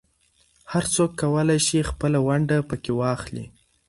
هر 0.71 0.83
څوک 0.93 1.11
کولای 1.21 1.59
شي 1.67 1.79
خپله 1.89 2.17
ونډه 2.27 2.57
پکې 2.69 2.91
واخلي. 2.99 3.45